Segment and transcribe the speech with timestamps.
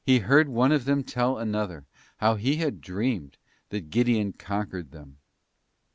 [0.05, 1.85] 161 heard one of them tell another
[2.17, 3.37] how he had dreamed
[3.69, 5.17] that Gideon conquered them.